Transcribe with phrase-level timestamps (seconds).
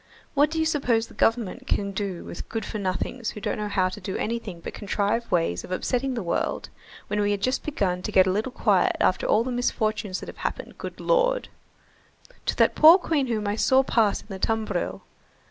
[0.33, 3.67] What do you suppose the Government can do with good for nothings who don't know
[3.67, 6.69] how to do anything but contrive ways of upsetting the world,
[7.05, 10.27] when we had just begun to get a little quiet after all the misfortunes that
[10.27, 11.49] have happened, good Lord!
[12.47, 15.03] to that poor queen whom I saw pass in the tumbril!